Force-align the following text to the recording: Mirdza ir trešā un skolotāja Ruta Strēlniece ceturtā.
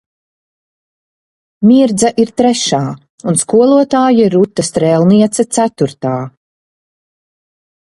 Mirdza 1.71 2.11
ir 2.23 2.31
trešā 2.41 2.79
un 3.33 3.39
skolotāja 3.43 4.27
Ruta 4.37 4.67
Strēlniece 4.71 5.49
ceturtā. 5.59 6.17